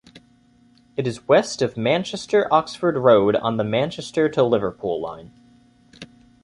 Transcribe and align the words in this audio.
It 0.97 1.05
is 1.05 1.27
west 1.27 1.61
of 1.61 1.77
Manchester 1.77 2.51
Oxford 2.51 2.97
Road 2.97 3.35
on 3.35 3.57
the 3.57 3.63
Manchester 3.63 4.29
to 4.29 4.41
Liverpool 4.41 4.99
Line. 4.99 5.31